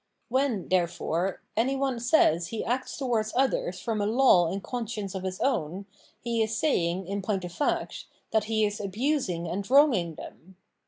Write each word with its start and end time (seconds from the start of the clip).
When, 0.29 0.67
therefore, 0.67 1.41
any 1.55 1.75
one 1.75 1.99
says 1.99 2.47
he 2.47 2.65
acts 2.65 2.97
towards 2.97 3.31
others 3.35 3.79
from 3.79 4.01
a 4.01 4.07
law 4.07 4.47
and 4.51 4.63
conscience 4.63 5.13
of 5.13 5.21
his 5.21 5.39
own, 5.41 5.85
he 6.19 6.41
is 6.41 6.57
saying, 6.57 7.05
in 7.07 7.21
point 7.21 7.45
of 7.45 7.51
fact, 7.53 8.05
that 8.31 8.45
he 8.45 8.65
is 8.65 8.81
abusing 8.81 9.47
and 9.47 9.69
wronging 9.69 10.15
them. 10.15 10.55